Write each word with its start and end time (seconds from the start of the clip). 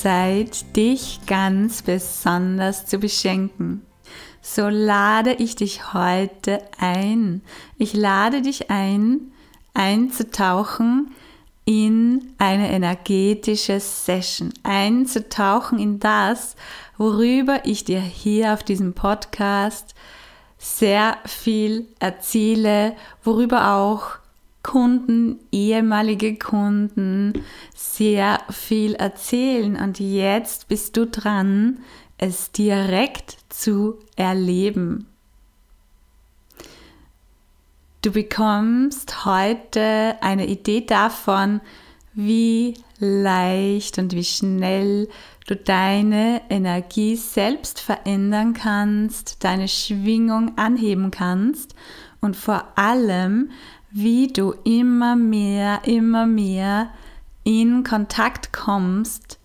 Zeit, 0.00 0.76
dich 0.76 1.20
ganz 1.26 1.82
besonders 1.82 2.86
zu 2.86 2.98
beschenken. 2.98 3.84
So 4.40 4.68
lade 4.68 5.34
ich 5.34 5.56
dich 5.56 5.92
heute 5.92 6.62
ein. 6.78 7.42
Ich 7.76 7.92
lade 7.92 8.40
dich 8.40 8.70
ein, 8.70 9.32
einzutauchen 9.74 11.14
in 11.66 12.32
eine 12.38 12.70
energetische 12.70 13.78
Session, 13.78 14.54
einzutauchen 14.62 15.78
in 15.78 16.00
das, 16.00 16.56
worüber 16.96 17.60
ich 17.64 17.84
dir 17.84 18.00
hier 18.00 18.54
auf 18.54 18.62
diesem 18.62 18.94
Podcast 18.94 19.94
sehr 20.56 21.18
viel 21.26 21.88
erzähle, 21.98 22.96
worüber 23.22 23.74
auch 23.74 24.19
Kunden, 24.62 25.40
ehemalige 25.52 26.36
Kunden 26.36 27.32
sehr 27.74 28.40
viel 28.50 28.94
erzählen 28.94 29.76
und 29.76 30.00
jetzt 30.00 30.68
bist 30.68 30.96
du 30.96 31.06
dran, 31.06 31.80
es 32.18 32.52
direkt 32.52 33.38
zu 33.48 33.98
erleben. 34.16 35.06
Du 38.02 38.12
bekommst 38.12 39.24
heute 39.24 40.16
eine 40.20 40.46
Idee 40.46 40.82
davon, 40.82 41.60
wie 42.12 42.74
leicht 42.98 43.98
und 43.98 44.14
wie 44.14 44.24
schnell 44.24 45.08
du 45.46 45.56
deine 45.56 46.42
Energie 46.50 47.16
selbst 47.16 47.80
verändern 47.80 48.54
kannst, 48.54 49.42
deine 49.44 49.68
Schwingung 49.68 50.56
anheben 50.56 51.10
kannst 51.10 51.74
und 52.20 52.36
vor 52.36 52.72
allem, 52.76 53.50
wie 53.90 54.28
du 54.28 54.54
immer 54.64 55.16
mehr, 55.16 55.82
immer 55.84 56.26
mehr 56.26 56.90
in 57.44 57.84
Kontakt 57.84 58.52
kommst 58.52 59.38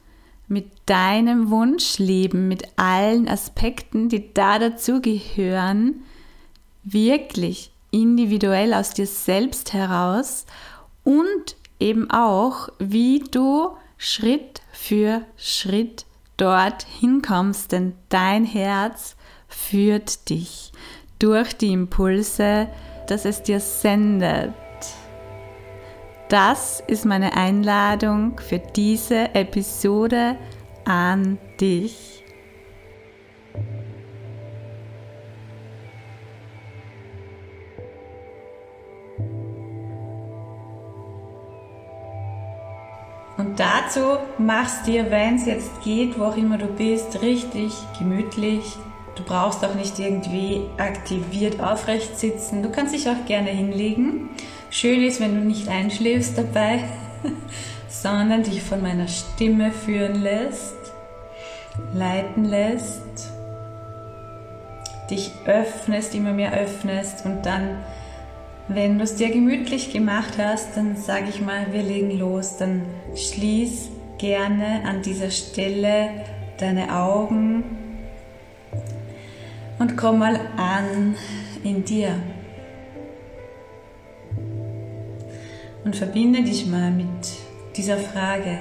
mit 0.48 0.68
deinem 0.86 1.50
Wunschleben, 1.50 2.48
mit 2.48 2.64
allen 2.76 3.28
Aspekten, 3.28 4.10
die 4.10 4.34
da 4.34 4.60
dazu 4.60 5.02
gehören, 5.02 6.04
wirklich 6.84 7.72
individuell 7.90 8.74
aus 8.74 8.92
dir 8.92 9.08
selbst 9.08 9.74
heraus 9.74 10.46
und 11.04 11.56
eben 11.80 12.12
auch, 12.12 12.70
wie 12.78 13.20
du 13.32 13.70
Schritt 13.98 14.62
für 14.72 15.22
Schritt 15.38 16.06
dort 16.38 16.84
hinkommst, 16.84 17.72
denn 17.72 17.94
dein 18.10 18.46
Herz 18.46 19.16
führt 19.48 20.30
dich 20.30 20.72
durch 21.18 21.54
die 21.54 21.72
Impulse, 21.72 22.68
dass 23.08 23.26
es 23.26 23.42
dir 23.44 23.60
sendet. 23.60 24.54
Das 26.30 26.84
ist 26.88 27.06
meine 27.06 27.38
Einladung 27.38 28.40
für 28.40 28.60
diese 28.60 29.36
Episode 29.36 30.38
an 30.86 31.38
dich. 31.60 32.24
Und 43.38 43.60
dazu 43.60 44.18
machst 44.38 44.88
dir, 44.88 45.12
wenn 45.12 45.36
es 45.36 45.46
jetzt 45.46 45.82
geht, 45.84 46.18
wo 46.18 46.24
auch 46.24 46.38
immer 46.38 46.58
du 46.58 46.68
bist, 46.68 47.22
richtig 47.22 47.74
gemütlich 48.00 48.78
Du 49.16 49.24
brauchst 49.24 49.64
auch 49.64 49.76
nicht 49.76 49.98
irgendwie 49.98 50.62
aktiviert 50.78 51.62
aufrecht 51.62 52.20
sitzen. 52.20 52.62
Du 52.62 52.70
kannst 52.70 52.94
dich 52.94 53.10
auch 53.10 53.26
gerne 53.26 53.50
hinlegen. 53.50 54.30
Schön 54.70 55.04
ist, 55.04 55.22
wenn 55.22 55.36
du 55.36 55.42
nicht 55.42 55.70
einschläfst 55.70 56.38
dabei, 56.38 56.84
sondern 57.88 58.44
dich 58.44 58.62
von 58.62 58.82
meiner 58.82 59.08
Stimme 59.08 59.72
führen 59.72 60.22
lässt, 60.22 60.76
leiten 61.94 62.44
lässt, 62.44 63.32
dich 65.10 65.32
öffnest, 65.46 66.14
immer 66.14 66.34
mehr 66.34 66.54
öffnest 66.54 67.26
und 67.26 67.46
dann, 67.46 67.78
wenn 68.68 68.98
du 68.98 69.06
es 69.06 69.16
dir 69.16 69.30
gemütlich 69.30 69.94
gemacht 69.94 70.34
hast, 70.38 70.76
dann 70.76 70.98
sage 70.98 71.28
ich 71.30 71.40
mal, 71.40 71.68
wir 71.72 71.84
legen 71.84 72.18
los. 72.20 72.58
Dann 72.58 72.82
schließ 73.16 73.92
gerne 74.18 74.84
an 74.86 75.02
dieser 75.04 75.32
Stelle 75.32 76.10
deine 76.58 76.94
Augen 76.98 77.85
und 79.80 79.98
komm 79.98 80.20
mal 80.20 80.40
an 80.58 81.16
in 81.64 81.84
dir. 81.84 82.16
Und 85.84 85.96
verbinde 85.96 86.44
dich 86.44 86.66
mal 86.66 86.92
mit 86.92 87.08
dieser 87.76 87.98
Frage. 87.98 88.58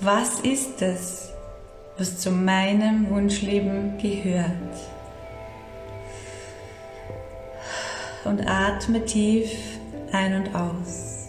Was 0.00 0.40
ist 0.40 0.82
es, 0.82 1.32
was 1.98 2.18
zu 2.18 2.30
meinem 2.30 3.10
Wunschleben 3.10 3.98
gehört? 3.98 4.52
Und 8.24 8.46
atme 8.46 9.04
tief 9.04 9.50
ein 10.12 10.34
und 10.34 10.54
aus. 10.54 11.28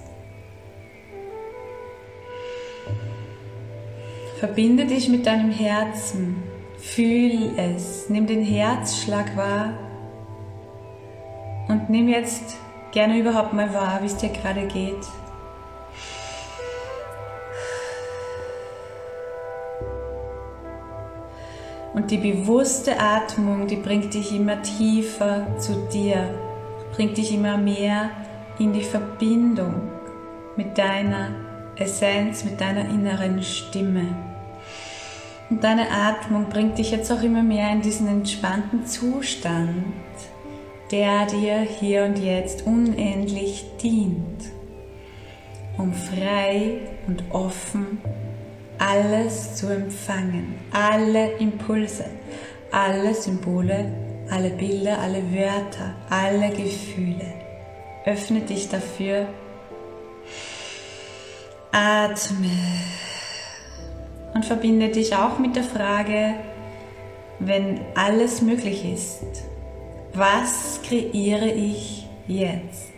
Verbinde 4.39 4.85
dich 4.85 5.09
mit 5.09 5.25
deinem 5.25 5.51
Herzen 5.51 6.43
Fühl 6.93 7.51
es, 7.57 8.09
nimm 8.09 8.25
den 8.25 8.43
Herzschlag 8.43 9.35
wahr 9.35 9.73
und 11.67 11.89
nimm 11.89 12.07
jetzt 12.07 12.57
gerne 12.91 13.19
überhaupt 13.19 13.53
mal 13.53 13.71
wahr, 13.73 13.99
wie 14.01 14.07
es 14.07 14.17
dir 14.17 14.29
gerade 14.29 14.65
geht. 14.67 15.05
Und 21.93 22.09
die 22.09 22.17
bewusste 22.17 22.99
Atmung, 22.99 23.67
die 23.67 23.75
bringt 23.75 24.13
dich 24.13 24.33
immer 24.33 24.61
tiefer 24.61 25.45
zu 25.59 25.87
dir, 25.91 26.29
bringt 26.93 27.17
dich 27.17 27.33
immer 27.33 27.57
mehr 27.57 28.09
in 28.59 28.73
die 28.73 28.83
Verbindung 28.83 29.91
mit 30.55 30.77
deiner 30.77 31.31
Essenz, 31.75 32.43
mit 32.43 32.59
deiner 32.59 32.89
inneren 32.89 33.43
Stimme. 33.43 34.36
Und 35.49 35.63
deine 35.63 35.89
Atmung 35.91 36.49
bringt 36.49 36.77
dich 36.77 36.91
jetzt 36.91 37.11
auch 37.11 37.21
immer 37.21 37.43
mehr 37.43 37.71
in 37.71 37.81
diesen 37.81 38.07
entspannten 38.07 38.85
Zustand, 38.85 39.85
der 40.91 41.25
dir 41.25 41.59
hier 41.59 42.03
und 42.03 42.17
jetzt 42.19 42.65
unendlich 42.65 43.65
dient, 43.81 44.43
um 45.77 45.93
frei 45.93 46.79
und 47.07 47.23
offen 47.31 47.99
alles 48.79 49.55
zu 49.55 49.67
empfangen, 49.67 50.55
alle 50.71 51.31
Impulse, 51.37 52.05
alle 52.71 53.13
Symbole, 53.13 53.91
alle 54.29 54.49
Bilder, 54.49 54.99
alle 54.99 55.23
Wörter, 55.33 55.95
alle 56.09 56.49
Gefühle. 56.49 57.33
Öffne 58.05 58.41
dich 58.41 58.69
dafür. 58.69 59.27
Atme 61.71 62.49
und 64.33 64.45
verbinde 64.45 64.89
dich 64.89 65.15
auch 65.15 65.39
mit 65.39 65.55
der 65.55 65.63
Frage, 65.63 66.35
wenn 67.39 67.79
alles 67.95 68.41
möglich 68.41 68.85
ist, 68.91 69.43
was 70.13 70.81
kreiere 70.83 71.49
ich 71.49 72.07
jetzt? 72.27 72.91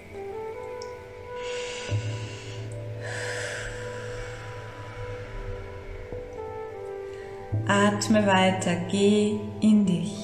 Atme 7.67 8.25
weiter, 8.25 8.75
geh 8.89 9.35
in 9.61 9.85
dich. 9.85 10.15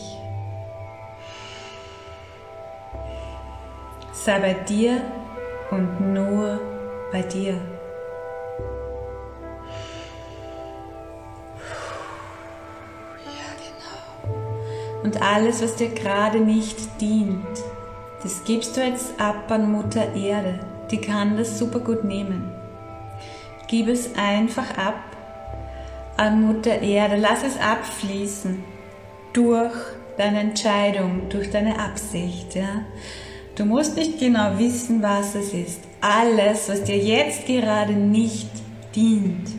Sei 4.13 4.40
bei 4.40 4.54
dir 4.54 5.02
und 5.69 6.13
nur 6.13 6.60
bei 7.12 7.22
dir. 7.22 7.60
Und 15.06 15.22
alles, 15.22 15.62
was 15.62 15.75
dir 15.75 15.90
gerade 15.90 16.40
nicht 16.40 17.00
dient, 17.00 17.46
das 18.24 18.44
gibst 18.44 18.75
du 18.75 18.81
jetzt 18.81 19.13
ab 19.19 19.52
an 19.52 19.72
Mutter 19.72 20.16
Erde. 20.16 20.60
Die 20.90 20.98
kann 20.98 21.38
das 21.38 21.60
super 21.60 21.78
gut 21.78 22.04
nehmen. 22.04 22.52
Gib 23.68 23.88
es 23.88 24.16
einfach 24.16 24.75
ab 24.80 24.96
an 26.18 26.42
Mutter 26.42 26.81
Erde. 26.81 27.18
Lass 27.18 27.44
es 27.44 27.56
abfließen 27.60 28.63
durch 29.31 29.75
deine 30.18 30.40
Entscheidung, 30.40 31.30
durch 31.30 31.52
deine 31.52 31.80
Absicht. 31.80 32.56
Ja? 32.56 32.81
Du 33.54 33.66
musst 33.66 33.96
nicht 33.96 34.18
genau 34.18 34.57
wissen, 34.57 35.04
was 35.04 35.36
es 35.36 35.54
ist. 35.54 35.81
Alles, 36.02 36.68
was 36.68 36.84
dir 36.84 36.98
jetzt 36.98 37.46
gerade 37.46 37.94
nicht 37.94 38.50
dient, 38.96 39.52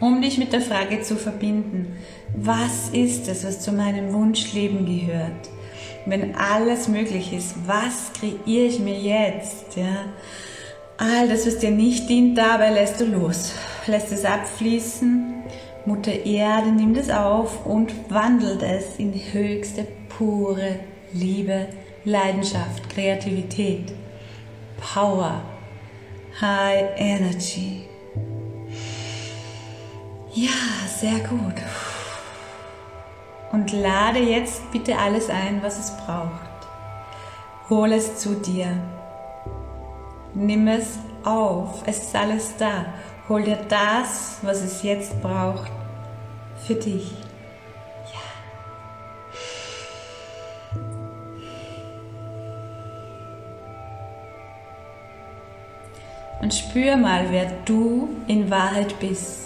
um 0.00 0.20
dich 0.20 0.36
mit 0.36 0.52
der 0.52 0.60
Frage 0.60 1.00
zu 1.00 1.16
verbinden, 1.16 1.96
was 2.34 2.88
ist 2.92 3.28
es, 3.28 3.44
was 3.44 3.60
zu 3.60 3.72
meinem 3.72 4.12
Wunschleben 4.12 4.86
gehört? 4.86 5.50
Wenn 6.06 6.34
alles 6.34 6.88
möglich 6.88 7.32
ist, 7.32 7.54
was 7.66 8.12
kreiere 8.14 8.66
ich 8.66 8.80
mir 8.80 8.98
jetzt? 8.98 9.76
Ja? 9.76 10.06
All 10.98 11.28
das, 11.28 11.46
was 11.46 11.58
dir 11.58 11.70
nicht 11.70 12.08
dient, 12.08 12.36
dabei 12.36 12.70
lässt 12.70 13.00
du 13.00 13.04
los, 13.04 13.52
lässt 13.86 14.12
es 14.12 14.24
abfließen. 14.24 15.34
Mutter 15.84 16.12
Erde 16.24 16.70
nimmt 16.70 16.96
es 16.96 17.10
auf 17.10 17.66
und 17.66 17.92
wandelt 18.08 18.62
es 18.62 18.96
in 18.98 19.12
höchste, 19.12 19.86
pure 20.08 20.76
Liebe, 21.12 21.66
Leidenschaft, 22.04 22.88
Kreativität, 22.88 23.92
Power, 24.80 25.42
High 26.40 26.90
Energy. 26.96 27.82
Ja, 30.34 30.50
sehr 30.98 31.18
gut. 31.28 31.91
Und 33.52 33.70
lade 33.70 34.18
jetzt 34.18 34.72
bitte 34.72 34.96
alles 34.96 35.28
ein, 35.28 35.62
was 35.62 35.78
es 35.78 35.96
braucht. 35.98 36.50
Hol 37.68 37.92
es 37.92 38.18
zu 38.18 38.34
dir. 38.34 38.78
Nimm 40.32 40.68
es 40.68 40.98
auf. 41.22 41.82
Es 41.84 41.98
ist 41.98 42.16
alles 42.16 42.56
da. 42.56 42.86
Hol 43.28 43.42
dir 43.42 43.58
das, 43.68 44.38
was 44.40 44.62
es 44.62 44.82
jetzt 44.82 45.20
braucht, 45.20 45.70
für 46.66 46.74
dich. 46.74 47.12
Ja. 48.12 48.20
Und 56.40 56.54
spür 56.54 56.96
mal, 56.96 57.26
wer 57.30 57.50
du 57.66 58.08
in 58.26 58.50
Wahrheit 58.50 58.98
bist. 58.98 59.41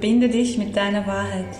Verbinde 0.00 0.30
dich 0.30 0.56
mit 0.56 0.74
deiner 0.74 1.06
Wahrheit. 1.06 1.58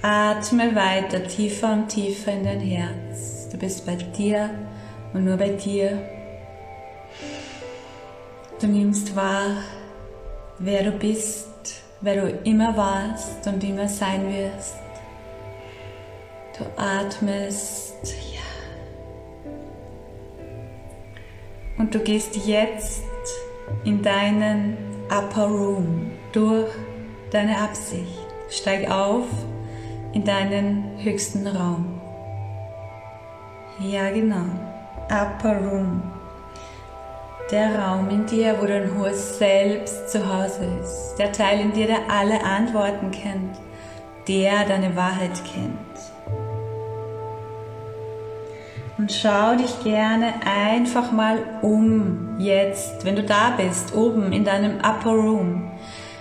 Atme 0.00 0.74
weiter 0.74 1.22
tiefer 1.26 1.74
und 1.74 1.88
tiefer 1.88 2.32
in 2.32 2.44
dein 2.44 2.60
Herz. 2.60 3.50
Du 3.50 3.58
bist 3.58 3.84
bei 3.84 3.96
dir 3.96 4.48
und 5.12 5.26
nur 5.26 5.36
bei 5.36 5.50
dir. 5.50 6.00
Du 8.62 8.66
nimmst 8.66 9.14
wahr, 9.14 9.58
wer 10.58 10.84
du 10.84 10.92
bist, 10.92 11.82
wer 12.00 12.24
du 12.24 12.30
immer 12.44 12.74
warst 12.78 13.46
und 13.46 13.62
immer 13.62 13.88
sein 13.88 14.26
wirst. 14.32 14.78
Du 16.56 16.64
atmest, 16.80 18.06
ja. 18.32 18.40
Und 21.76 21.94
du 21.94 21.98
gehst 21.98 22.34
jetzt 22.46 23.02
in 23.84 24.02
deinen 24.02 24.76
Upper 25.10 25.46
Room 25.46 26.12
durch 26.32 26.70
deine 27.30 27.58
Absicht. 27.58 28.18
Steig 28.50 28.90
auf 28.90 29.26
in 30.12 30.24
deinen 30.24 30.98
höchsten 30.98 31.46
Raum. 31.46 32.00
Ja, 33.80 34.10
genau. 34.10 34.46
Upper 35.10 35.56
Room. 35.58 36.02
Der 37.50 37.78
Raum 37.78 38.10
in 38.10 38.26
dir, 38.26 38.56
wo 38.60 38.66
dein 38.66 38.94
hohes 38.98 39.38
Selbst 39.38 40.10
zu 40.10 40.20
Hause 40.26 40.66
ist. 40.82 41.16
Der 41.18 41.32
Teil 41.32 41.60
in 41.60 41.72
dir, 41.72 41.86
der 41.86 42.10
alle 42.10 42.42
Antworten 42.44 43.10
kennt. 43.10 43.56
Der 44.26 44.64
deine 44.66 44.94
Wahrheit 44.96 45.42
kennt. 45.44 46.07
Und 48.98 49.12
schau 49.12 49.54
dich 49.56 49.82
gerne 49.84 50.34
einfach 50.44 51.12
mal 51.12 51.38
um 51.62 52.36
jetzt, 52.38 53.04
wenn 53.04 53.16
du 53.16 53.22
da 53.22 53.50
bist, 53.56 53.94
oben 53.94 54.32
in 54.32 54.44
deinem 54.44 54.78
Upper 54.78 55.12
Room. 55.12 55.70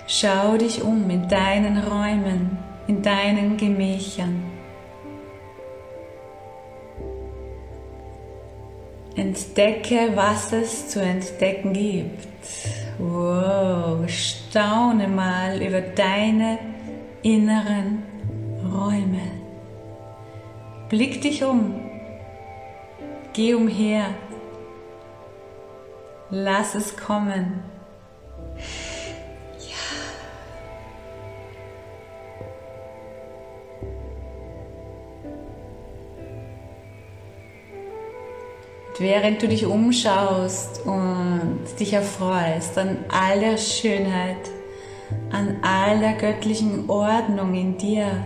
Schau 0.05 0.57
dich 0.57 0.83
um 0.83 1.09
in 1.09 1.27
deinen 1.27 1.79
Räumen 1.79 2.57
in 2.87 3.01
deinen 3.01 3.57
Gemächern. 3.57 4.43
Entdecke, 9.15 10.11
was 10.15 10.53
es 10.53 10.89
zu 10.89 11.01
entdecken 11.01 11.73
gibt. 11.73 12.27
Wow, 12.99 14.07
staune 14.07 15.07
mal 15.07 15.61
über 15.61 15.81
deine 15.81 16.59
inneren 17.23 18.03
Räume. 18.63 19.31
Blick 20.89 21.21
dich 21.21 21.43
um. 21.43 21.86
Geh 23.37 23.53
umher. 23.53 24.15
Lass 26.31 26.73
es 26.73 26.97
kommen. 26.97 27.63
während 38.99 39.43
du 39.43 39.47
dich 39.47 39.67
umschaust 39.67 40.83
und 40.87 41.59
dich 41.79 41.93
erfreust 41.93 42.75
an 42.79 42.97
all 43.09 43.39
der 43.39 43.57
Schönheit, 43.57 44.49
an 45.31 45.57
all 45.61 45.99
der 45.99 46.13
göttlichen 46.13 46.89
Ordnung 46.89 47.53
in 47.53 47.77
dir, 47.77 48.23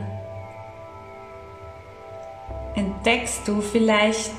entdeckst 2.76 3.46
du 3.46 3.60
vielleicht 3.60 4.32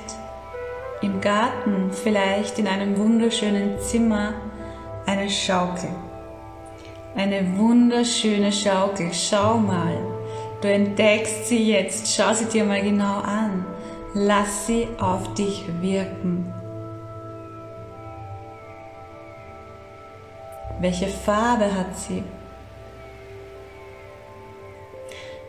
im 1.03 1.21
Garten, 1.21 1.91
vielleicht 1.93 2.59
in 2.59 2.67
einem 2.67 2.97
wunderschönen 2.97 3.79
Zimmer 3.81 4.35
eine 5.07 5.29
Schaukel. 5.29 5.91
Eine 7.15 7.59
wunderschöne 7.59 8.53
Schaukel. 8.53 9.13
Schau 9.13 9.59
mal. 9.59 9.99
Du 10.61 10.69
entdeckst 10.69 11.49
sie 11.49 11.71
jetzt. 11.71 12.15
Schau 12.15 12.33
sie 12.33 12.47
dir 12.47 12.65
mal 12.65 12.83
genau 12.83 13.19
an. 13.21 13.67
Lass 14.15 14.67
sie 14.67 14.89
auf 14.99 15.35
dich 15.35 15.65
wirken. 15.81 16.53
Welche 20.81 21.09
Farbe 21.09 21.73
hat 21.73 21.97
sie? 21.97 22.23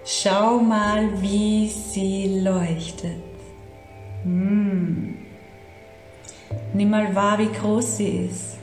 Schau 0.05 0.59
mal, 0.59 1.21
wie 1.21 1.69
sie 1.69 2.41
leuchtet. 2.43 3.23
Hm. 4.23 5.22
Nimm 6.73 6.89
mal 6.89 7.13
wahr, 7.13 7.37
wie 7.37 7.51
groß 7.51 7.97
sie 7.97 8.27
ist. 8.29 8.57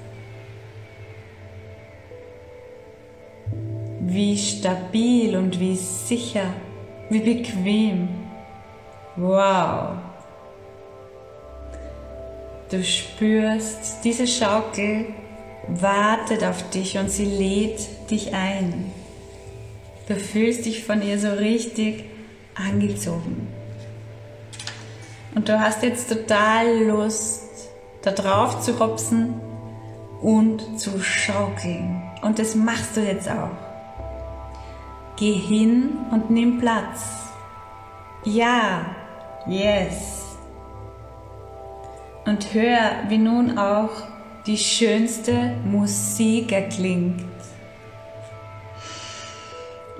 Wie 4.00 4.36
stabil 4.36 5.36
und 5.36 5.60
wie 5.60 5.76
sicher, 5.76 6.52
wie 7.08 7.20
bequem. 7.20 8.08
Wow. 9.16 9.98
Du 12.70 12.82
spürst, 12.82 14.04
diese 14.04 14.26
Schaukel 14.26 15.06
wartet 15.68 16.42
auf 16.44 16.68
dich 16.70 16.98
und 16.98 17.10
sie 17.10 17.24
lädt 17.24 18.10
dich 18.10 18.34
ein. 18.34 18.92
Du 20.08 20.16
fühlst 20.16 20.66
dich 20.66 20.84
von 20.84 21.02
ihr 21.02 21.18
so 21.18 21.30
richtig 21.30 22.04
angezogen. 22.54 23.46
Und 25.34 25.48
du 25.48 25.60
hast 25.60 25.84
jetzt 25.84 26.08
total 26.08 26.84
Lust, 26.84 27.49
da 28.02 28.12
drauf 28.12 28.60
zu 28.60 28.78
hopsen 28.78 29.40
und 30.20 30.78
zu 30.78 31.00
schaukeln. 31.00 32.02
Und 32.22 32.38
das 32.38 32.54
machst 32.54 32.96
du 32.96 33.00
jetzt 33.00 33.28
auch. 33.28 33.50
Geh 35.16 35.32
hin 35.32 35.98
und 36.10 36.30
nimm 36.30 36.58
Platz. 36.58 37.28
Ja, 38.24 38.84
Yes. 39.46 40.36
Und 42.26 42.52
hör, 42.52 43.08
wie 43.08 43.18
nun 43.18 43.58
auch 43.58 43.90
die 44.46 44.58
schönste 44.58 45.56
Musik 45.64 46.52
erklingt 46.52 47.24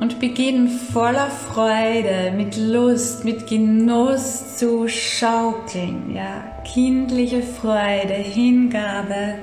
und 0.00 0.18
beginnen 0.18 0.68
voller 0.68 1.30
Freude, 1.30 2.32
mit 2.34 2.56
Lust, 2.56 3.24
mit 3.24 3.46
Genuss 3.46 4.56
zu 4.56 4.88
schaukeln. 4.88 6.14
Ja, 6.14 6.62
kindliche 6.64 7.42
Freude, 7.42 8.14
Hingabe 8.14 9.34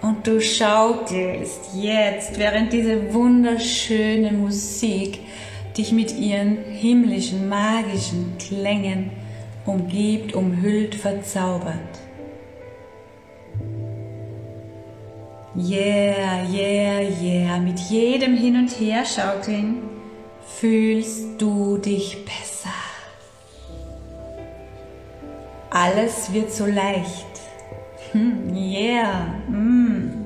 und 0.00 0.26
du 0.26 0.40
schaukelst 0.40 1.74
jetzt, 1.74 2.38
während 2.38 2.72
diese 2.72 3.12
wunderschöne 3.12 4.32
Musik 4.32 5.20
dich 5.76 5.92
mit 5.92 6.18
ihren 6.18 6.56
himmlischen, 6.64 7.48
magischen 7.48 8.32
Klängen 8.38 9.10
umgibt, 9.66 10.34
umhüllt, 10.34 10.94
verzaubert. 10.94 11.74
Yeah, 15.54 16.44
yeah, 16.50 17.00
yeah, 17.20 17.58
mit 17.58 17.78
jedem 17.80 18.36
Hin- 18.36 18.56
und 18.56 18.68
Herschaukeln 18.68 19.97
fühlst 20.56 21.40
du 21.40 21.78
dich 21.78 22.24
besser. 22.24 22.74
Alles 25.70 26.32
wird 26.32 26.50
so 26.50 26.66
leicht. 26.66 27.26
Hm, 28.12 28.54
yeah. 28.54 29.26
Mm. 29.48 30.24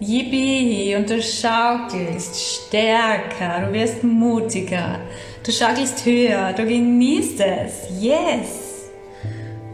Yippie, 0.00 0.96
und 0.96 1.08
du 1.10 1.22
schaukelst 1.22 2.66
stärker, 2.66 3.66
du 3.66 3.72
wirst 3.74 4.02
mutiger, 4.02 4.98
du 5.44 5.52
schaukelst 5.52 6.04
höher, 6.06 6.52
du 6.54 6.64
genießt 6.64 7.40
es. 7.40 8.00
Yes. 8.00 8.90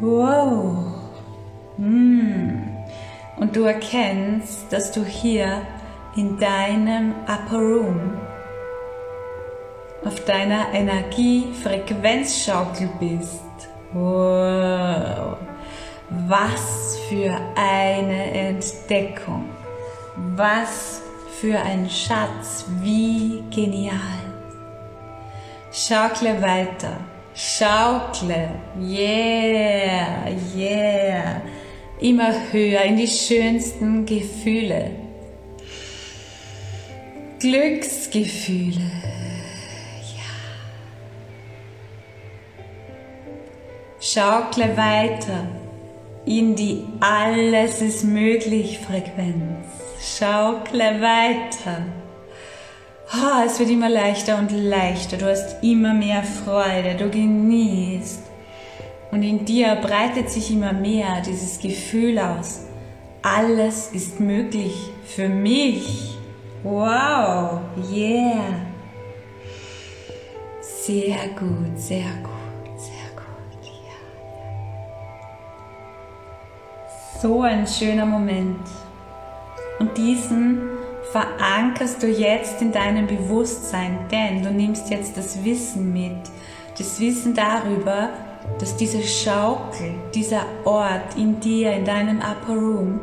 Wow. 0.01 0.95
Mm. 1.79 2.61
Und 3.37 3.55
du 3.55 3.63
erkennst, 3.63 4.71
dass 4.71 4.91
du 4.93 5.05
hier 5.05 5.63
in 6.17 6.39
deinem 6.39 7.15
Upper 7.29 7.59
Room 7.59 8.26
auf 10.07 10.25
deiner 10.25 10.73
Energiefrequenzschaukel 10.73 12.89
bist. 13.01 13.43
Wow. 13.93 15.37
Was 16.29 16.97
für 17.09 17.37
eine 17.57 18.31
Entdeckung. 18.33 19.47
Was 20.37 21.03
für 21.41 21.59
ein 21.59 21.91
Schatz. 21.91 22.67
Wie 22.83 23.43
genial. 23.51 23.99
Schaukle 25.73 26.41
weiter. 26.41 26.99
Schaukle. 27.35 28.51
Yeah, 28.79 30.29
yeah 30.55 31.43
immer 32.01 32.53
höher 32.53 32.83
in 32.83 32.97
die 32.97 33.07
schönsten 33.07 34.05
Gefühle. 34.05 34.91
Glücksgefühle. 37.39 39.06
Schaukle 44.17 44.75
weiter 44.79 45.47
in 46.25 46.57
die 46.57 46.85
Alles 47.01 47.83
ist 47.83 48.03
möglich 48.03 48.79
Frequenz. 48.79 49.67
Schaukle 50.01 51.03
weiter. 51.03 51.83
Oh, 53.13 53.45
es 53.45 53.59
wird 53.59 53.69
immer 53.69 53.91
leichter 53.91 54.39
und 54.39 54.53
leichter. 54.53 55.19
Du 55.19 55.29
hast 55.29 55.63
immer 55.63 55.93
mehr 55.93 56.23
Freude. 56.23 56.95
Du 56.95 57.11
genießt. 57.11 58.23
Und 59.11 59.23
in 59.23 59.45
dir 59.45 59.75
breitet 59.83 60.31
sich 60.31 60.51
immer 60.51 60.73
mehr 60.73 61.21
dieses 61.21 61.59
Gefühl 61.59 62.19
aus. 62.19 62.61
Alles 63.21 63.91
ist 63.93 64.19
möglich 64.19 64.77
für 65.05 65.29
mich. 65.29 66.17
Wow, 66.63 67.61
yeah. 67.93 68.65
Sehr 70.63 71.29
gut, 71.39 71.79
sehr 71.79 72.09
gut, 72.23 72.36
So 77.27 77.43
ein 77.43 77.67
schöner 77.67 78.07
Moment. 78.07 78.61
Und 79.81 79.99
diesen 79.99 80.61
verankerst 81.11 82.01
du 82.01 82.07
jetzt 82.07 82.63
in 82.63 82.71
deinem 82.71 83.09
Bewusstsein, 83.09 83.99
denn 84.13 84.45
du 84.45 84.53
nimmst 84.53 84.91
jetzt 84.91 85.17
das 85.17 85.43
Wissen 85.43 85.93
mit. 85.93 86.31
Das 86.79 87.01
Wissen 87.01 87.35
darüber, 87.35 88.11
dass 88.61 88.77
diese 88.77 89.03
Schaukel, 89.03 89.95
dieser 90.15 90.43
Ort 90.65 91.17
in 91.17 91.41
dir, 91.41 91.73
in 91.73 91.85
deinem 91.85 92.19
Upper 92.19 92.55
Room, 92.55 93.01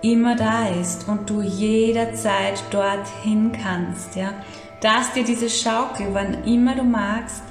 immer 0.00 0.36
da 0.36 0.68
ist 0.80 1.06
und 1.06 1.28
du 1.28 1.42
jederzeit 1.42 2.64
dorthin 2.70 3.52
kannst, 3.52 4.16
ja. 4.16 4.32
Dass 4.80 5.12
dir 5.12 5.24
diese 5.24 5.50
Schaukel, 5.50 6.06
wann 6.14 6.44
immer 6.44 6.76
du 6.76 6.82
magst, 6.82 7.42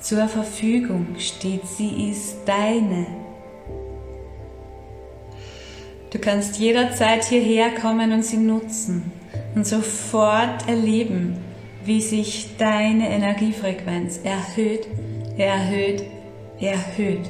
zur 0.00 0.28
Verfügung 0.28 1.14
steht. 1.16 1.66
Sie 1.66 2.10
ist 2.10 2.40
deine. 2.44 3.25
Du 6.10 6.18
kannst 6.18 6.58
jederzeit 6.58 7.24
hierher 7.24 7.70
kommen 7.70 8.12
und 8.12 8.24
sie 8.24 8.36
nutzen 8.36 9.12
und 9.54 9.66
sofort 9.66 10.68
erleben, 10.68 11.36
wie 11.84 12.00
sich 12.00 12.56
deine 12.58 13.08
Energiefrequenz 13.08 14.20
erhöht, 14.22 14.86
erhöht, 15.36 16.04
erhöht, 16.60 17.28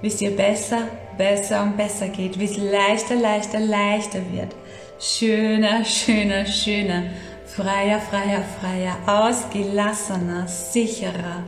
wie 0.00 0.08
es 0.08 0.16
dir 0.16 0.30
besser, 0.36 0.88
besser 1.16 1.62
und 1.62 1.76
besser 1.76 2.08
geht, 2.08 2.38
wie 2.38 2.44
es 2.44 2.56
leichter, 2.56 3.16
leichter, 3.16 3.60
leichter 3.60 4.20
wird. 4.32 4.54
Schöner, 5.00 5.84
schöner, 5.84 6.46
schöner, 6.46 7.04
freier, 7.46 8.00
freier, 8.00 8.42
freier, 8.60 8.96
ausgelassener, 9.06 10.46
sicherer. 10.46 11.44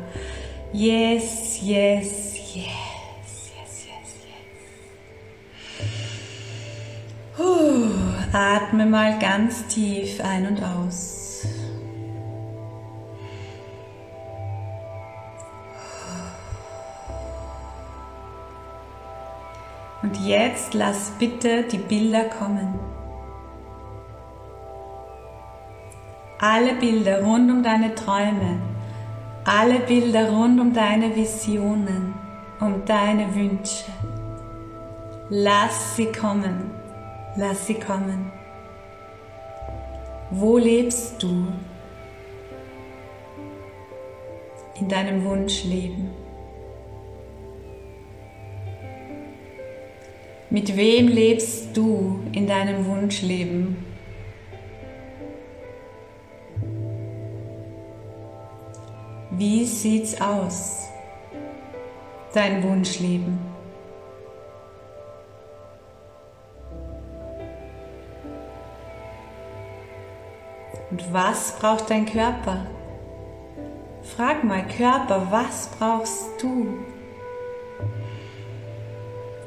Yes, 0.72 1.60
yes, 1.62 2.34
yes, 2.54 2.89
atme 8.32 8.86
mal 8.86 9.18
ganz 9.18 9.66
tief 9.66 10.20
ein 10.22 10.46
und 10.46 10.62
aus. 10.62 11.44
Und 20.02 20.16
jetzt 20.26 20.74
lass 20.74 21.10
bitte 21.18 21.64
die 21.64 21.78
Bilder 21.78 22.24
kommen. 22.24 22.78
Alle 26.38 26.74
Bilder 26.74 27.22
rund 27.22 27.50
um 27.50 27.62
deine 27.62 27.94
Träume, 27.94 28.62
alle 29.44 29.80
Bilder 29.80 30.30
rund 30.30 30.58
um 30.58 30.72
deine 30.72 31.14
Visionen, 31.14 32.14
um 32.60 32.82
deine 32.86 33.34
Wünsche. 33.34 33.84
Lass 35.28 35.96
sie 35.96 36.10
kommen, 36.10 36.79
lass 37.40 37.66
sie 37.66 37.74
kommen. 37.74 38.30
Wo 40.30 40.58
lebst 40.58 41.22
du 41.22 41.46
in 44.78 44.88
deinem 44.88 45.24
Wunschleben? 45.24 46.10
Mit 50.50 50.76
wem 50.76 51.08
lebst 51.08 51.74
du 51.74 52.20
in 52.32 52.46
deinem 52.46 52.84
Wunschleben? 52.84 53.86
Wie 59.30 59.64
sieht's 59.64 60.20
aus? 60.20 60.88
Dein 62.34 62.62
Wunschleben. 62.62 63.49
Was 71.10 71.56
braucht 71.58 71.90
dein 71.90 72.06
Körper? 72.06 72.66
Frag 74.16 74.44
mal 74.44 74.64
Körper, 74.66 75.26
was 75.30 75.70
brauchst 75.78 76.42
du? 76.42 76.78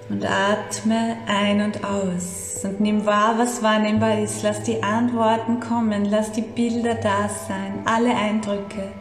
Und 0.10 0.26
atme 0.26 1.18
ein 1.28 1.62
und 1.62 1.84
aus 1.84 2.62
und 2.64 2.80
nimm 2.80 3.06
wahr, 3.06 3.36
was 3.38 3.64
wahrnehmbar 3.64 4.20
ist. 4.20 4.44
Lass 4.44 4.64
die 4.64 4.84
Antworten 4.84 5.60
kommen, 5.60 6.06
lass 6.06 6.32
die 6.32 6.42
Bilder 6.42 6.96
da 6.96 7.30
sein, 7.30 7.82
alle 7.86 8.16
Eindrücke, 8.16 8.92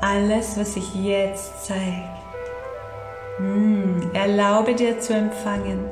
alles, 0.00 0.58
was 0.58 0.74
sich 0.74 0.94
jetzt 0.94 1.66
zeigt. 1.66 2.22
Mm, 3.38 4.14
erlaube 4.14 4.74
dir 4.74 4.98
zu 4.98 5.14
empfangen. 5.14 5.84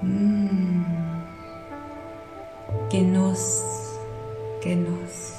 Mm. 0.00 0.39
Genuss, 3.30 3.62
Genuss. 4.60 5.32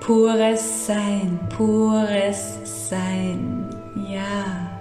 Pures 0.00 0.86
Sein, 0.86 1.40
pures 1.56 2.88
Sein, 2.90 3.70
ja. 4.10 4.78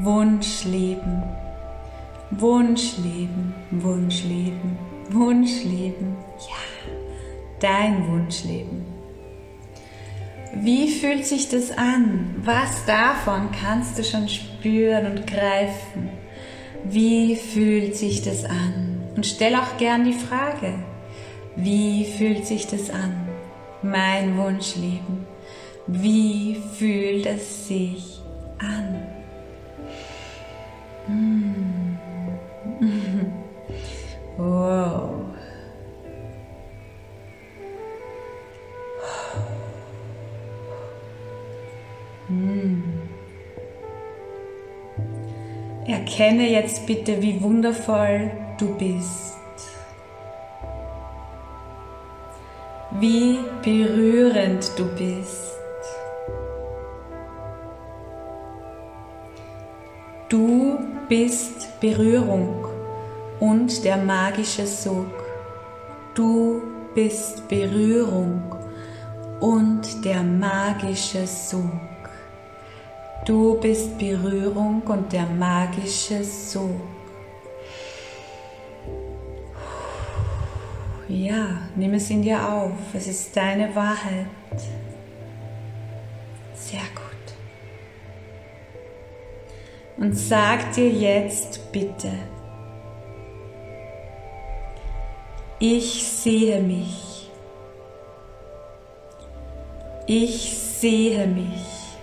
Wunschleben, 0.00 1.24
Wunschleben, 2.30 3.52
Wunschleben, 3.72 4.78
Wunschleben. 5.10 6.16
Ja, 6.38 6.92
dein 7.58 8.06
Wunschleben. 8.08 8.84
Wie 10.54 10.88
fühlt 10.88 11.26
sich 11.26 11.48
das 11.48 11.76
an? 11.76 12.36
Was 12.44 12.86
davon 12.86 13.48
kannst 13.60 13.98
du 13.98 14.04
schon 14.04 14.28
spüren 14.28 15.06
und 15.06 15.26
greifen? 15.26 16.10
Wie 16.84 17.34
fühlt 17.34 17.96
sich 17.96 18.22
das 18.22 18.44
an? 18.44 18.83
Und 19.16 19.26
stell 19.26 19.54
auch 19.54 19.76
gern 19.78 20.04
die 20.04 20.12
Frage, 20.12 20.74
wie 21.56 22.04
fühlt 22.04 22.46
sich 22.46 22.66
das 22.66 22.90
an? 22.90 23.28
Mein 23.82 24.36
Wunschleben. 24.36 25.26
Wie 25.86 26.56
fühlt 26.76 27.26
es 27.26 27.68
sich 27.68 28.20
an? 28.58 29.06
Mm. 31.08 31.98
Wow. 34.36 35.10
Mm. 42.28 42.82
Erkenne 45.86 46.50
jetzt 46.50 46.84
bitte, 46.86 47.22
wie 47.22 47.40
wundervoll 47.40 48.32
du 48.64 48.74
bist. 48.78 49.34
Wie 52.98 53.38
berührend 53.62 54.70
du 54.78 54.86
bist. 54.96 55.52
Du 60.28 60.78
bist 61.08 61.80
Berührung 61.80 62.66
und 63.40 63.84
der 63.84 63.98
magische 63.98 64.66
Sog. 64.66 65.12
Du 66.14 66.62
bist 66.94 67.46
Berührung 67.48 68.54
und 69.40 70.04
der 70.04 70.22
magische 70.22 71.26
Sog. 71.26 72.08
Du 73.26 73.60
bist 73.60 73.98
Berührung 73.98 74.82
und 74.86 75.12
der 75.12 75.26
magische 75.26 76.24
Sog. 76.24 76.93
Ja, 81.14 81.58
nimm 81.76 81.94
es 81.94 82.10
in 82.10 82.22
dir 82.22 82.42
auf. 82.52 82.72
Es 82.92 83.06
ist 83.06 83.36
deine 83.36 83.72
Wahrheit. 83.76 84.26
Sehr 86.54 86.80
gut. 86.80 87.04
Und 89.96 90.18
sag 90.18 90.72
dir 90.72 90.90
jetzt 90.90 91.70
bitte, 91.70 92.10
ich 95.60 96.04
sehe 96.04 96.60
mich. 96.60 97.30
Ich 100.08 100.58
sehe 100.58 101.28
mich. 101.28 101.94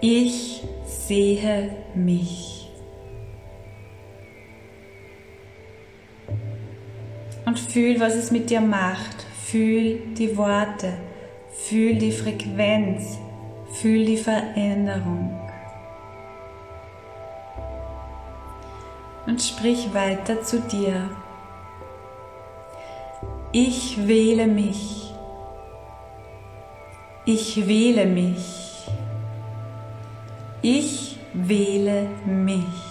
Ich 0.00 0.64
sehe 0.84 1.70
mich. 1.94 2.57
Fühl, 7.58 8.00
was 8.00 8.14
es 8.14 8.30
mit 8.30 8.50
dir 8.50 8.60
macht. 8.60 9.26
Fühl 9.44 10.00
die 10.16 10.36
Worte. 10.36 10.94
Fühl 11.52 11.94
die 11.96 12.12
Frequenz. 12.12 13.18
Fühl 13.72 14.04
die 14.04 14.16
Veränderung. 14.16 15.38
Und 19.26 19.42
sprich 19.42 19.92
weiter 19.92 20.42
zu 20.42 20.60
dir. 20.60 21.10
Ich 23.52 24.06
wähle 24.06 24.46
mich. 24.46 25.12
Ich 27.24 27.66
wähle 27.68 28.06
mich. 28.06 28.86
Ich 30.62 31.18
wähle 31.34 32.08
mich. 32.24 32.87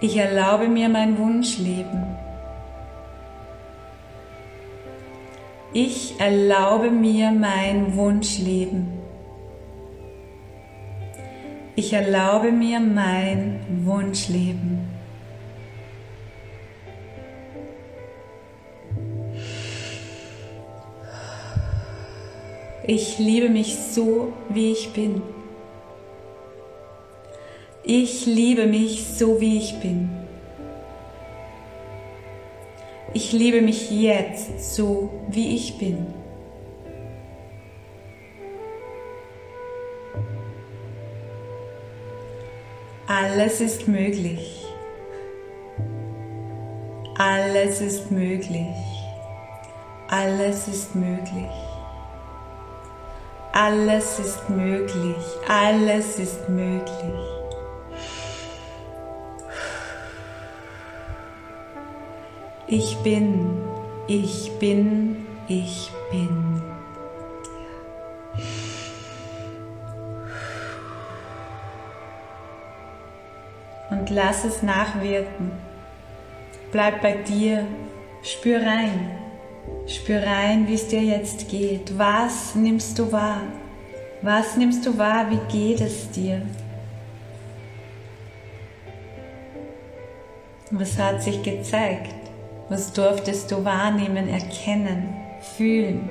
Ich 0.00 0.16
erlaube 0.16 0.68
mir 0.68 0.88
mein 0.88 1.16
Wunschleben. 1.18 2.04
Ich 5.72 6.14
erlaube 6.20 6.90
mir 6.90 7.30
mein 7.30 7.96
Wunschleben. 7.96 8.86
Ich 11.76 11.92
erlaube 11.92 12.52
mir 12.52 12.78
mein 12.78 13.60
Wunschleben. 13.84 14.88
Ich 22.86 23.18
liebe 23.18 23.48
mich 23.48 23.76
so, 23.76 24.32
wie 24.50 24.70
ich 24.70 24.92
bin. 24.92 25.22
Ich 27.86 28.24
liebe 28.24 28.66
mich 28.66 29.04
so, 29.06 29.42
wie 29.42 29.58
ich 29.58 29.78
bin. 29.80 30.08
Ich 33.12 33.30
liebe 33.32 33.60
mich 33.60 33.90
jetzt 33.90 34.74
so, 34.74 35.10
wie 35.28 35.54
ich 35.54 35.76
bin. 35.76 36.06
Alles 43.06 43.60
ist 43.60 43.86
möglich. 43.86 44.64
Alles 47.18 47.82
ist 47.82 48.10
möglich. 48.10 48.74
Alles 50.08 50.68
ist 50.68 50.94
möglich. 50.94 51.50
Alles 53.52 54.18
ist 54.18 54.48
möglich. 54.48 55.16
Alles 55.46 56.18
ist 56.18 56.48
möglich. 56.48 57.43
Ich 62.76 62.96
bin, 63.04 63.56
ich 64.08 64.50
bin, 64.58 65.24
ich 65.46 65.92
bin. 66.10 66.60
Und 73.90 74.10
lass 74.10 74.44
es 74.44 74.64
nachwirken. 74.64 75.52
Bleib 76.72 77.00
bei 77.00 77.12
dir, 77.12 77.64
spür 78.24 78.60
rein. 78.60 79.18
Spür 79.86 80.24
rein, 80.24 80.66
wie 80.66 80.74
es 80.74 80.88
dir 80.88 81.00
jetzt 81.00 81.48
geht. 81.48 81.96
Was 81.96 82.56
nimmst 82.56 82.98
du 82.98 83.12
wahr? 83.12 83.42
Was 84.20 84.56
nimmst 84.56 84.84
du 84.84 84.98
wahr? 84.98 85.30
Wie 85.30 85.52
geht 85.56 85.80
es 85.80 86.10
dir? 86.10 86.42
Was 90.72 90.98
hat 90.98 91.22
sich 91.22 91.40
gezeigt? 91.40 92.23
Was 92.68 92.92
durftest 92.92 93.50
du 93.50 93.64
wahrnehmen, 93.64 94.28
erkennen, 94.28 95.14
fühlen? 95.56 96.08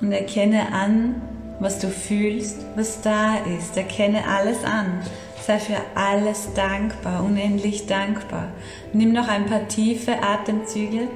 Und 0.00 0.12
erkenne 0.12 0.72
an, 0.72 1.20
was 1.58 1.78
du 1.78 1.88
fühlst, 1.88 2.58
was 2.76 3.02
da 3.02 3.36
ist. 3.58 3.76
Erkenne 3.76 4.26
alles 4.28 4.64
an. 4.64 5.00
Sei 5.44 5.58
für 5.58 5.78
alles 5.96 6.54
dankbar, 6.54 7.24
unendlich 7.24 7.86
dankbar. 7.86 8.52
Nimm 8.92 9.12
noch 9.12 9.26
ein 9.26 9.46
paar 9.46 9.66
tiefe 9.66 10.22
Atemzüge. 10.22 11.08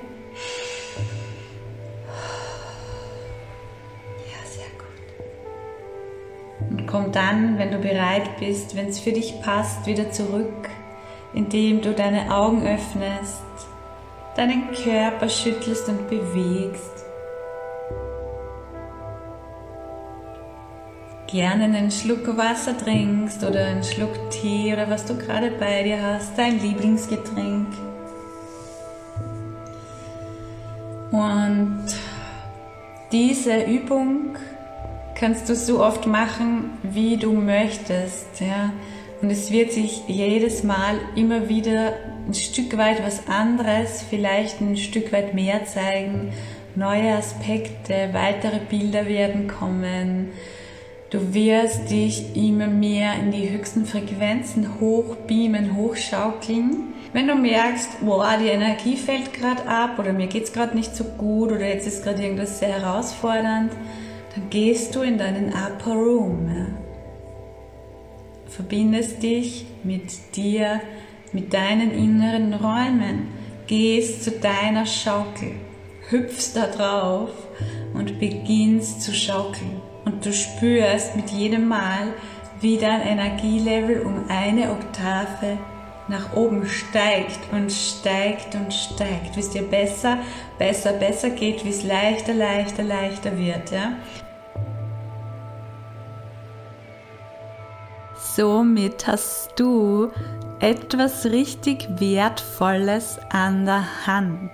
Ja, 4.27 4.41
sehr 4.45 4.67
gut. 4.79 6.71
Und 6.71 6.87
komm 6.89 7.13
dann, 7.13 7.57
wenn 7.59 7.71
du 7.71 7.79
bereit 7.79 8.39
bist, 8.41 8.75
wenn 8.75 8.89
es 8.89 8.99
für 8.99 9.13
dich 9.13 9.41
passt, 9.43 9.87
wieder 9.87 10.11
zurück, 10.11 10.69
indem 11.37 11.81
du 11.81 11.93
deine 11.93 12.35
Augen 12.35 12.67
öffnest, 12.67 13.45
deinen 14.35 14.73
Körper 14.73 15.29
schüttelst 15.29 15.89
und 15.89 16.11
bewegst. 16.11 17.07
gerne 21.29 21.65
einen 21.65 21.91
Schluck 21.91 22.37
Wasser 22.37 22.79
trinkst 22.79 23.43
oder 23.45 23.67
einen 23.67 23.85
Schluck 23.85 24.31
Tee 24.31 24.73
oder 24.73 24.89
was 24.89 25.05
du 25.05 25.17
gerade 25.17 25.51
bei 25.51 25.83
dir 25.83 26.01
hast, 26.01 26.39
dein 26.39 26.61
Lieblingsgetränk. 26.61 27.67
Und 31.11 31.85
diese 33.13 33.65
Übung 33.65 34.37
kannst 35.15 35.49
du 35.49 35.55
so 35.55 35.83
oft 35.83 36.07
machen, 36.07 36.71
wie 36.83 37.17
du 37.17 37.33
möchtest. 37.33 38.41
Ja? 38.41 38.73
Und 39.23 39.31
es 39.31 39.51
wird 39.51 39.73
sich 39.73 40.03
jedes 40.09 40.63
Mal 40.63 40.97
immer 41.15 41.49
wieder 41.49 41.95
ein 42.27 42.35
Stück 42.35 42.77
weit 42.77 43.03
was 43.05 43.29
anderes, 43.29 44.05
vielleicht 44.09 44.61
ein 44.61 44.77
Stück 44.77 45.13
weit 45.13 45.35
mehr 45.35 45.65
zeigen, 45.65 46.33
neue 46.75 47.15
Aspekte, 47.15 48.11
weitere 48.13 48.59
Bilder 48.59 49.07
werden 49.07 49.49
kommen. 49.49 50.29
Du 51.09 51.33
wirst 51.33 51.91
dich 51.91 52.37
immer 52.37 52.67
mehr 52.67 53.15
in 53.15 53.31
die 53.31 53.49
höchsten 53.51 53.87
Frequenzen 53.87 54.81
hochbeamen, 54.81 55.77
hochschaukeln. 55.77 56.95
Wenn 57.13 57.29
du 57.29 57.37
merkst, 57.37 58.01
boah, 58.05 58.37
die 58.39 58.49
Energie 58.49 58.97
fällt 58.97 59.33
gerade 59.33 59.67
ab 59.67 59.99
oder 59.99 60.13
mir 60.13 60.27
geht 60.27 60.45
es 60.45 60.53
gerade 60.53 60.77
nicht 60.77 60.95
so 60.95 61.05
gut 61.05 61.53
oder 61.53 61.67
jetzt 61.67 61.87
ist 61.87 62.03
gerade 62.03 62.23
irgendwas 62.23 62.59
sehr 62.59 62.81
herausfordernd, 62.81 63.73
dann 64.35 64.51
gehst 64.51 64.95
du 64.95 65.03
in 65.03 65.17
deinen 65.17 65.49
Upper 65.49 65.95
Room. 65.95 66.51
Ja. 66.55 66.86
Verbindest 68.57 69.23
dich 69.23 69.67
mit 69.85 70.35
dir, 70.35 70.81
mit 71.33 71.53
deinen 71.53 71.91
inneren 71.91 72.55
Räumen, 72.55 73.29
gehst 73.67 74.25
zu 74.25 74.31
deiner 74.31 74.87
Schaukel, 74.87 75.53
hüpfst 76.09 76.53
da 76.55 76.67
drauf 76.67 77.29
und 77.93 78.19
beginnst 78.19 79.03
zu 79.03 79.13
schaukeln 79.13 79.83
und 80.07 80.25
du 80.25 80.33
spürst 80.33 81.17
mit 81.17 81.29
jedem 81.29 81.69
Mal, 81.69 82.15
wie 82.63 82.79
dein 82.79 83.03
Energielevel 83.03 84.01
um 84.01 84.25
eine 84.29 84.71
Oktave 84.71 85.59
nach 86.09 86.33
oben 86.35 86.67
steigt 86.67 87.53
und 87.53 87.71
steigt 87.71 88.55
und 88.55 88.73
steigt, 88.73 89.37
wie 89.37 89.41
es 89.41 89.51
dir 89.51 89.65
besser, 89.65 90.17
besser, 90.59 90.95
besser 90.95 91.29
geht, 91.29 91.63
wie 91.63 91.69
es 91.69 91.85
leichter, 91.85 92.33
leichter, 92.33 92.85
leichter 92.85 93.37
wird. 93.37 93.71
Ja? 93.71 93.97
Somit 98.37 99.07
hast 99.07 99.53
du 99.57 100.11
etwas 100.61 101.25
richtig 101.25 101.89
Wertvolles 101.99 103.19
an 103.31 103.65
der 103.65 104.07
Hand. 104.07 104.51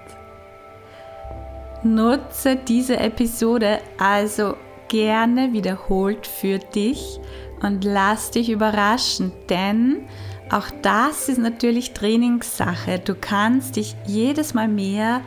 Nutze 1.82 2.54
diese 2.54 2.98
Episode 2.98 3.80
also 3.98 4.54
gerne 4.86 5.52
wiederholt 5.52 6.28
für 6.28 6.60
dich 6.60 7.18
und 7.60 7.82
lass 7.82 8.30
dich 8.30 8.50
überraschen, 8.50 9.32
denn 9.50 10.06
auch 10.52 10.68
das 10.82 11.28
ist 11.28 11.38
natürlich 11.38 11.92
Trainingssache. 11.92 13.00
Du 13.00 13.16
kannst 13.16 13.74
dich 13.74 13.96
jedes 14.06 14.54
Mal 14.54 14.68
mehr 14.68 15.22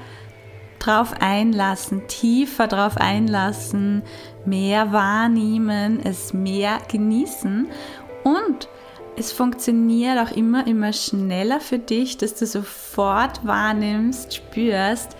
drauf 0.79 1.13
einlassen, 1.19 2.07
tiefer 2.07 2.67
drauf 2.67 2.95
einlassen, 2.95 4.03
mehr 4.45 4.93
wahrnehmen, 4.93 5.99
es 6.01 6.33
mehr 6.33 6.77
genießen 6.89 7.67
und 8.25 8.67
es 9.17 9.31
funktioniert 9.31 10.19
auch 10.19 10.35
immer, 10.35 10.67
immer 10.67 10.91
schneller 10.91 11.61
für 11.61 11.79
dich, 11.79 12.17
dass 12.17 12.35
du 12.35 12.45
sofort 12.45 13.45
wahrnimmst, 13.45 14.35
spürst, 14.35 15.15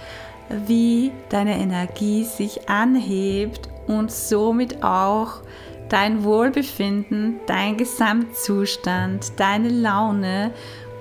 wie 0.50 1.12
deine 1.30 1.58
Energie 1.58 2.24
sich 2.24 2.68
anhebt 2.68 3.70
und 3.88 4.12
somit 4.12 4.84
auch 4.84 5.42
dein 5.88 6.24
Wohlbefinden, 6.24 7.40
dein 7.48 7.78
Gesamtzustand, 7.78 9.40
deine 9.40 9.70
Laune 9.70 10.52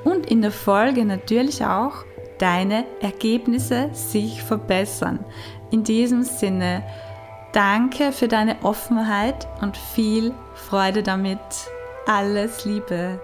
und 0.04 0.30
in 0.30 0.42
der 0.42 0.52
Folge 0.52 1.04
natürlich 1.04 1.64
auch 1.64 2.04
deine 2.38 2.84
Ergebnisse 3.00 3.88
sich 3.92 4.42
verbessern. 4.42 5.24
In 5.70 5.82
diesem 5.82 6.22
Sinne, 6.22 6.84
danke 7.52 8.12
für 8.12 8.28
deine 8.28 8.62
Offenheit 8.62 9.48
und 9.62 9.76
viel 9.76 10.32
Freude 10.54 11.02
damit. 11.02 11.40
Alles 12.06 12.66
Liebe. 12.66 13.18